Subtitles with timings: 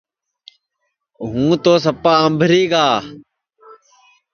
[1.29, 2.85] ہوں تو سپا آمبھری گا